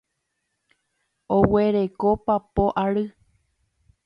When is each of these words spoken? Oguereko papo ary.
Oguereko 1.35 2.11
papo 2.25 2.65
ary. 2.87 3.05